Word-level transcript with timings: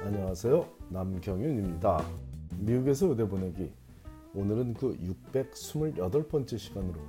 안녕하세요. 0.00 0.64
남경윤입니다. 0.90 2.06
미국에서 2.58 3.08
의대 3.08 3.26
보내기. 3.26 3.72
오늘은 4.32 4.74
그 4.74 4.96
628번째 5.32 6.56
시간으로 6.56 7.00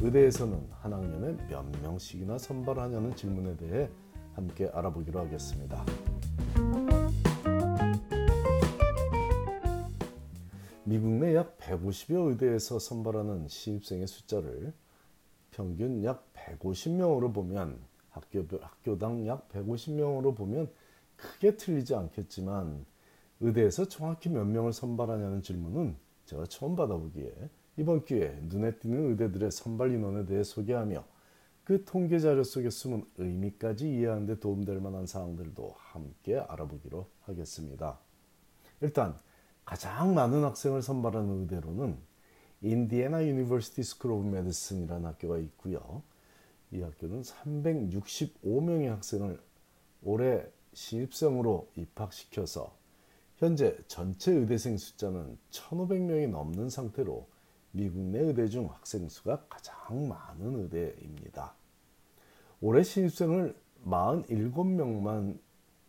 의대에서는 0.00 0.68
한 0.80 0.92
학년에 0.92 1.36
몇 1.48 1.62
명씩이나 1.82 2.38
선발하냐는 2.38 3.14
질문에 3.14 3.56
대해 3.58 3.90
함께 4.34 4.68
알아보기로 4.72 5.20
하겠습니다. 5.20 5.84
미국 10.84 11.08
내 11.10 11.34
약 11.34 11.58
150여 11.58 12.30
의대에서 12.30 12.78
선발하는 12.78 13.48
신입생의 13.48 14.06
숫자를 14.06 14.72
평균 15.50 16.02
약 16.04 16.26
150명으로 16.32 17.34
보면 17.34 17.78
학교, 18.10 18.44
학교당 18.60 19.26
약 19.26 19.48
150명으로 19.50 20.34
보면 20.34 20.70
크게 21.16 21.56
틀리지 21.56 21.94
않겠지만 21.94 22.84
의대에서 23.40 23.86
정확히 23.88 24.28
몇 24.28 24.44
명을 24.44 24.72
선발하냐는 24.72 25.42
질문은 25.42 25.96
제가 26.26 26.46
처음 26.46 26.76
받아보기에 26.76 27.32
이번 27.76 28.04
기회에 28.04 28.38
눈에 28.44 28.78
띄는 28.78 29.10
의대들의 29.10 29.50
선발 29.50 29.90
인원에 29.92 30.24
대해 30.26 30.42
소개하며 30.42 31.04
그 31.64 31.84
통계 31.84 32.18
자료 32.18 32.44
속에 32.44 32.70
숨은 32.70 33.04
의미까지 33.16 33.90
이해하는 33.90 34.26
데 34.26 34.38
도움될 34.38 34.80
만한 34.80 35.06
사항들도 35.06 35.74
함께 35.76 36.38
알아보기로 36.38 37.06
하겠습니다. 37.22 37.98
일단 38.80 39.18
가장 39.64 40.14
많은 40.14 40.44
학생을 40.44 40.82
선발하는 40.82 41.42
의대로는 41.42 41.96
Indiana 42.60 43.26
University 43.26 43.82
School 43.82 44.12
of 44.12 44.28
Medicine이라는 44.28 45.06
학교가 45.06 45.38
있고요. 45.38 46.02
이 46.70 46.82
학교는 46.82 47.22
365명의 47.22 48.88
학생을 48.88 49.40
올해 50.02 50.46
신입생으로 50.74 51.68
입학시켜서 51.76 52.76
현재 53.36 53.76
전체 53.88 54.32
의대생 54.32 54.76
숫자는 54.76 55.38
1,500명이 55.50 56.28
넘는 56.28 56.68
상태로 56.68 57.26
미국 57.72 57.98
내 58.00 58.20
의대 58.20 58.48
중 58.48 58.70
학생 58.70 59.08
수가 59.08 59.46
가장 59.48 60.08
많은 60.08 60.62
의대입니다. 60.62 61.54
올해 62.60 62.82
신입생을 62.82 63.56
47명만 63.84 65.38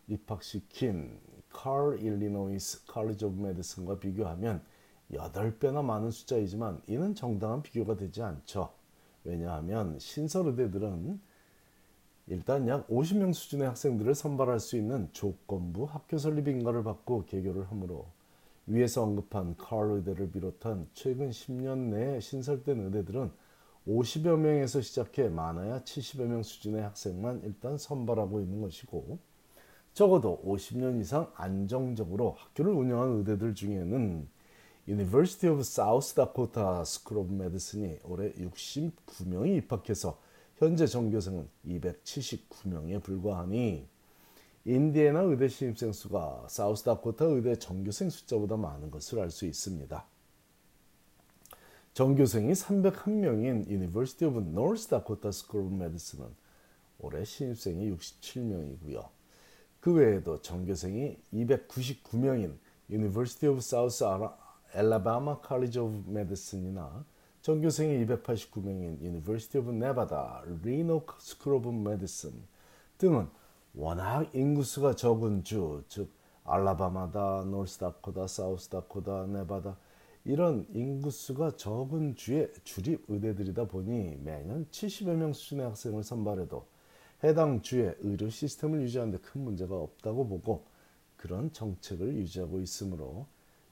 입학시킨 0.08 1.18
칼 1.50 1.98
일리노이스 2.00 2.86
칼리지 2.86 3.24
오브 3.24 3.40
메디슨과 3.40 3.98
비교하면 3.98 4.62
8배나 5.12 5.84
많은 5.84 6.10
숫자이지만 6.10 6.82
이는 6.86 7.14
정당한 7.14 7.62
비교가 7.62 7.96
되지 7.96 8.22
않죠. 8.22 8.72
왜냐하면 9.24 9.98
신설 9.98 10.48
의대들은 10.48 11.20
일단 12.28 12.66
약 12.66 12.88
50명 12.88 13.32
수준의 13.32 13.68
학생들을 13.68 14.14
선발할 14.14 14.58
수 14.58 14.76
있는 14.76 15.08
조건부 15.12 15.84
학교 15.84 16.18
설립 16.18 16.48
인가를 16.48 16.82
받고 16.82 17.24
개교를 17.26 17.70
하므로 17.70 18.06
위에서 18.66 19.04
언급한 19.04 19.56
칼 19.56 19.90
의대를 19.90 20.32
비롯한 20.32 20.88
최근 20.92 21.30
10년 21.30 21.90
내에 21.90 22.18
신설된 22.18 22.80
의대들은 22.86 23.30
50여 23.86 24.36
명에서 24.38 24.80
시작해 24.80 25.28
많아야 25.28 25.84
70여 25.84 26.26
명 26.26 26.42
수준의 26.42 26.82
학생만 26.82 27.42
일단 27.44 27.78
선발하고 27.78 28.40
있는 28.40 28.60
것이고 28.60 29.18
적어도 29.94 30.42
50년 30.44 31.00
이상 31.00 31.30
안정적으로 31.36 32.32
학교를 32.32 32.72
운영한 32.72 33.18
의대들 33.18 33.54
중에는 33.54 34.28
University 34.88 35.52
of 35.52 35.60
South 35.60 36.14
Dakota 36.16 36.80
School 36.80 37.24
of 37.24 37.32
Medicine이 37.32 38.00
올해 38.02 38.32
69명이 38.32 39.58
입학해서 39.58 40.18
현재 40.56 40.86
전교생은 40.86 41.48
279명에 41.66 43.02
불과하니 43.02 43.86
인디애나 44.64 45.20
의대 45.20 45.48
신입생 45.48 45.92
수가 45.92 46.46
사우스다코타 46.48 47.26
의대 47.26 47.56
전교생 47.58 48.08
숫자보다 48.08 48.56
많은 48.56 48.90
것을 48.90 49.20
알 49.20 49.30
수 49.30 49.44
있습니다. 49.44 50.06
전교생이 51.92 52.52
301명인 52.52 53.68
University 53.68 54.26
of 54.26 54.38
North 54.48 54.88
Dakota 54.88 55.28
School 55.28 55.66
of 55.66 55.74
Medicine은 55.74 56.34
올해 56.98 57.24
신입생이 57.24 57.90
67명이고요. 57.92 59.08
그 59.80 59.92
외에도 59.92 60.40
전교생이 60.40 61.18
299명인 61.32 62.56
University 62.90 63.52
of 63.52 63.58
South 63.58 64.02
Alabama 64.74 65.36
College 65.46 65.80
of 65.80 66.10
Medicine이나 66.10 67.04
전교생이 67.46 68.04
289명인 68.06 69.00
University 69.00 69.60
of 69.60 69.72
Nevada, 69.72 70.42
Reno 70.62 71.04
School 71.20 71.60
of 71.60 71.68
Medicine 71.68 72.42
등은 72.98 73.28
워낙 73.72 74.28
인구수가 74.34 74.96
적은 74.96 75.44
주, 75.44 75.84
즉 75.86 76.10
알라바마다, 76.42 77.44
노스다코다, 77.44 78.26
사우스다코다, 78.26 79.26
네바다 79.26 79.76
이런 80.24 80.66
인구수가 80.74 81.52
적은 81.52 82.16
주의 82.16 82.52
주립 82.64 83.04
의대들이다 83.06 83.68
보니 83.68 84.16
매년 84.24 84.66
70여 84.72 85.14
명 85.14 85.32
수준의 85.32 85.66
학생을 85.66 86.02
선발해도 86.02 86.66
해당 87.22 87.62
주의 87.62 87.94
의료 88.00 88.28
시스템을 88.28 88.82
유지하는 88.82 89.12
데 89.12 89.18
큰 89.18 89.44
문제가 89.44 89.76
없다고 89.76 90.26
보고 90.26 90.64
그런 91.16 91.52
정책을 91.52 92.12
유지하고 92.16 92.58
있으므로 92.58 93.28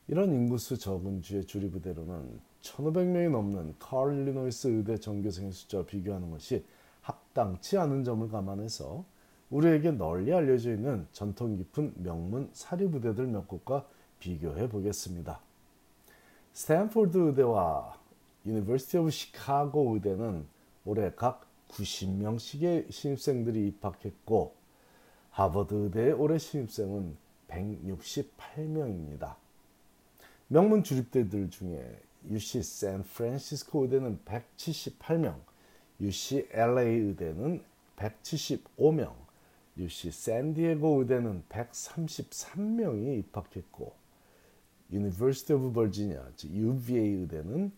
이런 0.07 0.33
인구수 0.33 0.79
적은 0.79 1.23
주의 1.23 1.45
주립 1.47 1.75
의대로는 1.75 2.41
1,500명이 2.61 3.31
넘는 3.31 3.77
Carle 3.79 4.14
Illinois 4.14 4.69
의대 4.69 4.99
전교생의 4.99 5.53
숫자와 5.53 5.87
비교하는 5.87 6.31
것이 6.31 6.65
합당치 7.01 7.79
않은 7.79 8.05
점을 8.05 8.27
감안해서 8.29 9.05
우리에게 9.51 9.93
널리 9.93 10.33
알려져 10.33 10.73
있는 10.73 11.07
전통 11.13 11.57
깊은 11.57 11.95
명문 11.97 12.51
사립의대들 12.53 13.27
몇 13.27 13.49
곳과 13.49 13.87
비교해 14.19 14.69
보겠습니다. 14.69 15.41
스탠포드 16.53 17.17
의대와 17.17 17.99
University 18.47 18.99
of 18.99 19.11
Chicago 19.11 19.95
의대는 19.95 20.47
올해 20.85 21.13
각 21.15 21.47
90명씩의 21.69 22.91
신입생들이 22.91 23.69
입학했고 23.69 24.55
하버드 25.31 25.75
의대의 25.75 26.13
올해 26.13 26.39
신입생은 26.39 27.17
168명입니다. 27.49 29.44
명문 30.49 30.85
주립대들 30.85 31.49
중에 31.49 32.03
UC 32.29 32.63
샌프란시스코 32.63 33.85
의대는 33.85 34.19
178명, 34.27 35.41
UC 36.01 36.49
LA 36.53 36.87
의대는 36.87 37.63
175명, 37.97 39.15
UC 39.79 40.11
샌디에고 40.11 41.01
의대는 41.01 41.45
133명이 41.49 43.21
입학했고 43.21 43.95
University 44.93 45.59
of 45.59 45.73
Virginia, 45.73 46.21
UVA 46.45 47.09
의대는 47.15 47.73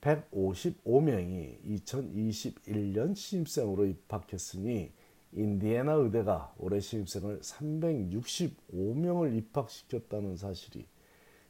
155명이 0.00 1.62
2021년 1.64 3.14
신입생으로 3.14 3.86
입학했으니 3.86 4.90
인디애나 5.32 5.92
의대가 5.92 6.52
올해 6.58 6.80
신입생을 6.80 7.40
365명을 7.40 9.36
입학시켰다는 9.36 10.36
사실이 10.36 10.84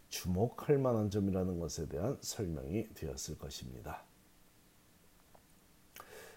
주목할 0.08 0.78
만한 0.78 1.10
점이라는 1.10 1.58
것에 1.60 1.88
대한 1.88 2.16
설명이 2.20 2.88
되었을 2.94 3.38
것입니다. 3.38 4.02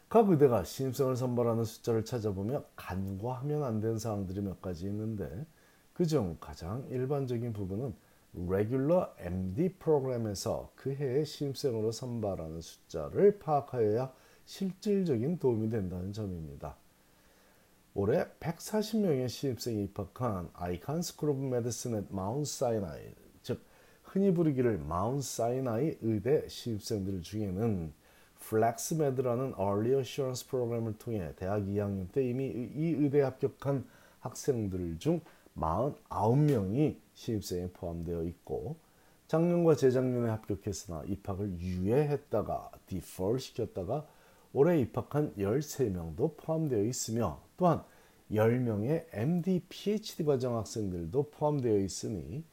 각 0.10 0.30
의대가 0.30 0.64
신입생을 0.64 1.16
선발하는 1.16 1.64
숫자를 1.64 2.04
찾아보며 2.04 2.66
간과하면 2.76 3.64
안 3.64 3.80
되는 3.80 3.98
사항들이 3.98 4.42
몇 4.42 4.62
가지 4.62 4.86
있는데 4.88 5.46
그 5.94 6.06
중 6.06 6.38
가장 6.40 6.86
일반적인 6.90 7.54
부분은 7.54 7.94
레귤러 8.34 9.14
MD 9.20 9.74
프로그램에서 9.74 10.72
그 10.76 10.94
해의 10.94 11.26
신입생으로 11.26 11.92
선발하는 11.92 12.62
숫자를 12.62 13.40
파악하여야 13.40 14.12
실질적인 14.46 15.38
도움이 15.40 15.70
된다는 15.70 16.12
점입니다. 16.12 16.76
올해 17.94 18.26
140명의 18.40 19.30
신입생이 19.30 19.84
입학한 19.84 20.50
Icahn 20.54 21.02
School 21.02 21.30
of 21.30 21.40
Medicine 21.42 21.94
at 21.96 22.08
Mount 22.10 22.50
Sinai 22.50 23.14
즉 23.14 23.31
흔히 24.12 24.34
부르기를 24.34 24.78
Mount 24.78 25.26
Sinai 25.26 25.98
의대 26.02 26.46
신입생들 26.50 27.22
중에는 27.22 27.94
FlexMed라는 28.40 29.54
Early 29.58 30.00
Assurance 30.00 30.50
프로그램을 30.50 30.98
통해 30.98 31.32
대학 31.38 31.62
2학년 31.62 32.12
때 32.12 32.28
이미 32.28 32.48
이 32.48 32.94
의대에 33.00 33.22
합격한 33.22 33.86
학생들 34.20 35.00
중 35.00 35.22
49명이 35.56 36.98
신입생에 37.14 37.70
포함되어 37.70 38.24
있고 38.24 38.76
작년과 39.30 39.76
재작년에 39.76 40.30
합격했으나 40.30 41.04
입학을 41.08 41.62
유예했다가 41.62 42.72
defer 42.88 43.40
시켰다가 43.40 44.06
올해 44.52 44.78
입학한 44.82 45.36
13명도 45.38 46.36
포함되어 46.36 46.84
있으며 46.84 47.40
또한 47.56 47.82
10명의 48.30 49.06
MD, 49.14 49.62
PhD 49.70 50.26
과정 50.26 50.58
학생들도 50.58 51.30
포함되어 51.32 51.78
있으니 51.78 52.44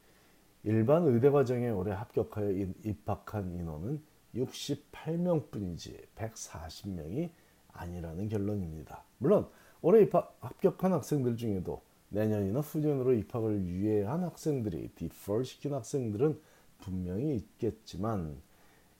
일반 0.63 1.07
의대 1.07 1.29
과정에 1.29 1.69
올해 1.69 1.93
합격하여 1.93 2.51
입학한 2.83 3.53
인원은 3.53 4.01
68명뿐이지 4.35 6.07
140명이 6.15 7.29
아니라는 7.71 8.27
결론입니다. 8.29 9.03
물론 9.17 9.47
올해 9.81 10.01
입학 10.01 10.37
합격한 10.41 10.91
학생들 10.91 11.37
중에도 11.37 11.81
내년이나 12.09 12.59
후년으로 12.59 13.13
입학을 13.13 13.63
유예한 13.65 14.23
학생들이 14.23 14.89
디펄 14.95 15.45
시킨 15.45 15.73
학생들은 15.73 16.39
분명히 16.79 17.35
있겠지만 17.35 18.41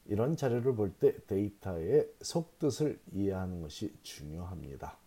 이런 0.06 0.36
자료를 0.38 0.76
볼 0.76 0.94
때 1.00 1.16
데이터의 1.28 2.10
속뜻을 2.22 3.00
이해하는 3.14 3.62
것이 3.62 3.94
중요합니다. 4.02 4.98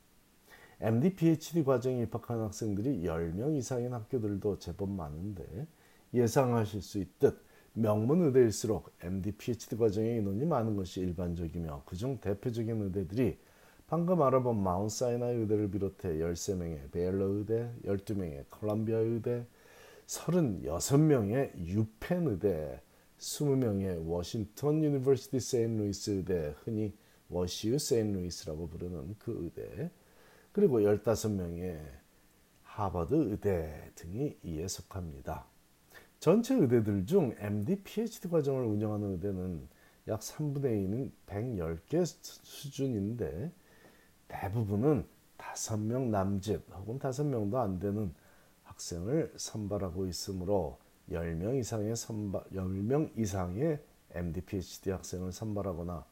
MD, 0.80 1.14
PhD 1.14 1.64
과정에 1.64 2.02
입학한 2.02 2.40
학생들이 2.40 3.02
10명 3.02 3.56
이상인 3.56 3.94
학교들도 3.94 4.58
제법 4.58 4.90
많은데 4.90 5.66
예상하실 6.14 6.82
수 6.82 6.98
있듯 6.98 7.42
명문 7.74 8.22
의대일수록 8.22 8.92
MD, 9.00 9.32
PhD 9.32 9.76
과정의 9.76 10.18
인원이 10.18 10.44
많은 10.44 10.76
것이 10.76 11.00
일반적이며 11.00 11.84
그중 11.86 12.18
대표적인 12.20 12.82
의대들이 12.82 13.38
방금 13.86 14.22
알아본 14.22 14.62
Mount 14.62 14.94
Sinai 14.94 15.34
의대를 15.36 15.70
비롯해 15.70 16.18
13명의 16.18 16.90
베일러 16.90 17.26
의대, 17.26 17.70
12명의 17.84 18.44
컬럼비아 18.50 18.98
의대, 18.98 19.46
36명의 20.06 21.56
유펜 21.58 22.26
의대, 22.26 22.80
20명의 23.18 24.06
Washington 24.06 24.82
University 24.82 25.40
St. 25.40 25.67
Louis 25.67 26.10
의대, 26.10 26.54
흔히 26.64 26.94
WashU 27.28 27.78
St. 27.78 28.01
Louis라고 28.01 28.68
부르는 28.68 29.14
그 29.18 29.36
의대, 29.42 29.90
그리고 30.52 30.80
15명의 30.80 31.80
하버드 32.62 33.14
의대 33.14 33.90
등이 33.94 34.38
이에 34.42 34.68
속합니다. 34.68 35.51
전체 36.22 36.54
의대들 36.54 37.04
중 37.04 37.34
MD, 37.36 37.82
PhD 37.82 38.28
과정을 38.28 38.62
운영하는 38.62 39.14
의대는 39.14 39.68
약 40.06 40.20
3분의 40.20 40.86
2인 40.86 41.10
110개 41.26 42.04
수준인데 42.06 43.50
대부분은 44.28 45.04
5명 45.36 46.10
남짓 46.10 46.62
혹은 46.76 47.00
5명도 47.00 47.56
안 47.56 47.80
되는 47.80 48.14
학생을 48.62 49.32
선발하고 49.36 50.06
있으므로 50.06 50.78
10명 51.10 51.58
이상의 51.58 51.96
선발 51.96 52.44
10명 52.52 53.18
이상의 53.18 53.82
MD, 54.12 54.42
PhD 54.42 54.90
학생을 54.92 55.32
선발하거나 55.32 56.04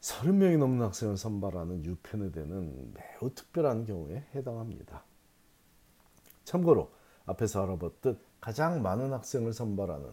30명이 0.00 0.58
넘는 0.58 0.84
학생을 0.84 1.16
선발하는 1.16 1.84
유펜 1.84 2.22
의대는 2.22 2.92
매우 2.92 3.32
특별한 3.32 3.84
경우에 3.84 4.24
해당합니다. 4.34 5.04
참고로 6.42 6.90
앞에서 7.26 7.62
알아봤듯 7.62 8.33
가장 8.44 8.82
많은 8.82 9.10
학생을 9.10 9.54
선발하는 9.54 10.06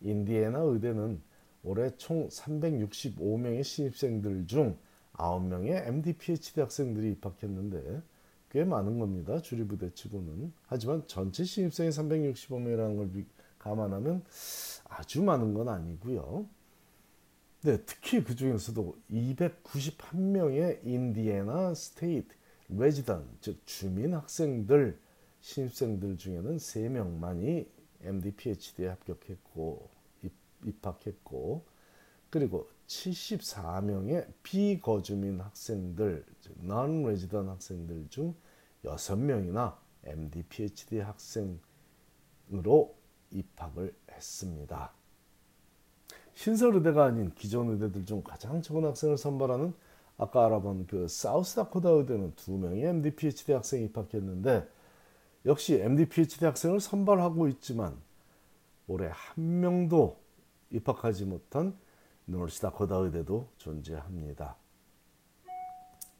인디애나 0.00 0.58
의대는 0.58 1.20
올해 1.62 1.94
총 1.98 2.28
365명의 2.28 3.62
신입생들 3.62 4.46
중 4.46 4.78
9명의 5.12 5.86
MD, 5.86 6.14
PhD 6.14 6.62
학생들이 6.62 7.12
입학했는데 7.12 8.00
꽤 8.48 8.64
많은 8.64 8.98
겁니다. 8.98 9.38
주립의대 9.42 9.92
치고는. 9.92 10.54
하지만 10.66 11.06
전체 11.06 11.44
신입생이 11.44 11.90
365명이라는 11.90 12.96
걸 12.96 13.26
감안하면 13.58 14.24
아주 14.88 15.22
많은 15.22 15.52
건 15.52 15.68
아니고요. 15.68 16.46
네, 17.64 17.82
특히 17.84 18.24
그 18.24 18.34
중에서도 18.34 18.96
291명의 19.10 20.78
Indiana 20.86 21.74
State 21.74 22.34
resident 22.70 23.28
즉 23.42 23.60
주민 23.66 24.14
학생들 24.14 25.03
신입생들 25.44 26.16
중에는 26.16 26.56
3명만이 26.56 27.68
MD, 28.00 28.30
PhD에 28.30 28.88
합격했고 28.88 29.90
입학했고 30.64 31.66
그리고 32.30 32.70
74명의 32.86 34.32
비거주민 34.42 35.42
학생들, 35.42 36.24
non-resident 36.62 37.48
학생들 37.48 38.06
중 38.08 38.34
6명이나 38.84 39.76
MD, 40.04 40.44
PhD 40.44 41.00
학생으로 41.00 41.60
입학을 43.30 43.94
했습니다. 44.12 44.94
신설 46.32 46.76
의대가 46.76 47.04
아닌 47.04 47.34
기존 47.34 47.68
의대들 47.68 48.06
중 48.06 48.22
가장 48.22 48.62
적은 48.62 48.86
학생을 48.86 49.18
선발하는 49.18 49.74
아까 50.16 50.46
알아본 50.46 50.86
그 50.86 51.06
사우스다코다 51.06 51.90
의대는 51.90 52.32
두 52.34 52.52
명의 52.52 52.84
MD, 52.84 53.14
PhD 53.14 53.52
학생이 53.52 53.84
입학했는데 53.84 54.72
역시 55.46 55.74
MD, 55.74 56.06
PhD 56.08 56.44
학생을 56.44 56.80
선발하고 56.80 57.48
있지만 57.48 57.96
올해 58.86 59.10
한 59.12 59.60
명도 59.60 60.18
입학하지 60.70 61.26
못한 61.26 61.76
노스다코다 62.26 62.96
의대도 62.96 63.48
존재합니다. 63.58 64.56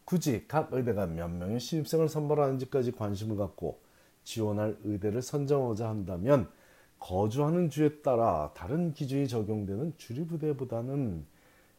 굳이 0.05 0.47
각 0.47 0.73
의대가 0.73 1.06
몇 1.06 1.29
명의 1.29 1.59
신입생을 1.59 2.09
선발하는지까지 2.09 2.93
관심을 2.93 3.37
갖고 3.37 3.81
지원할 4.23 4.76
의대를 4.85 5.23
선정하자 5.23 5.88
한다면 5.88 6.50
거주하는 6.99 7.71
주에 7.71 8.03
따라 8.03 8.53
다른 8.55 8.93
기준이 8.93 9.29
적용되는 9.29 9.94
주립부대보다는 9.97 11.26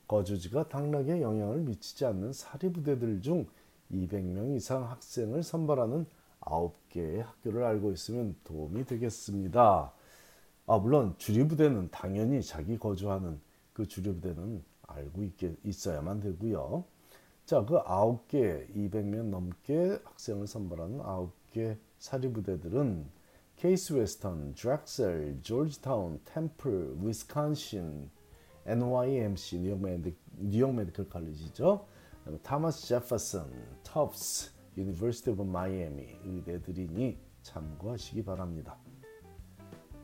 거주지가 0.08 0.70
당락에 0.70 1.22
영향을 1.22 1.60
미치지 1.62 2.06
않는 2.06 2.34
사립부대들 2.34 3.22
중 3.22 3.48
200명 3.92 4.56
이상 4.56 4.90
학생을 4.90 5.44
선발하는 5.44 6.06
9개의 6.46 7.24
학교를 7.24 7.64
알고 7.64 7.92
있으면 7.92 8.36
도움이 8.44 8.86
되겠습니다. 8.86 9.92
아, 10.68 10.78
물론 10.78 11.16
주립의대는 11.18 11.90
당연히 11.92 12.42
자기 12.42 12.78
거주하는 12.78 13.40
그 13.74 13.88
주립의대는 13.88 14.64
알고 14.88 15.24
있게, 15.24 15.56
있어야만 15.64 16.22
되고요. 16.22 16.86
자, 17.46 17.64
그 17.66 17.76
9개, 17.84 18.74
200명 18.74 19.26
넘게 19.26 20.00
학생을 20.04 20.48
선발하는 20.48 21.00
9개 21.00 21.78
사립의대들은 22.00 23.06
케이스 23.56 23.94
웨스턴, 23.94 24.56
드렉셀, 24.56 25.40
조지타운, 25.42 26.22
템플, 26.26 26.98
위스콘신, 27.02 28.10
NYMC, 28.66 29.60
뉴욕 30.40 30.74
메디컬 30.74 31.08
칼리지죠. 31.08 31.86
Thomas 32.42 32.88
Jefferson, 32.88 33.44
Tufts, 33.84 34.55
University 34.78 35.32
of 35.32 35.44
Miami 35.44 36.20
의대들이니 36.24 37.18
참고하시기 37.42 38.24
바랍니다. 38.24 38.78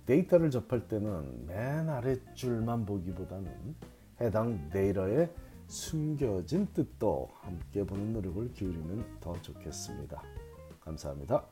데이터를 0.06 0.50
접할 0.50 0.88
때는 0.88 1.46
맨 1.46 1.90
아랫줄만 1.90 2.86
보기보다는 2.86 3.76
해당 4.20 4.70
데이터의 4.70 5.32
숨겨진 5.68 6.68
뜻도 6.74 7.30
함께 7.42 7.86
보는 7.86 8.14
노력을 8.14 8.52
기울이면 8.54 9.20
더 9.22 9.40
좋겠습니다. 9.42 10.22
감사합니다. 10.82 11.46